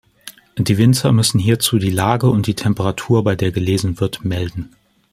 [0.57, 4.71] Die Winzer müssen hierzu die Lage und die Temperatur, bei der gelesen wird, melden.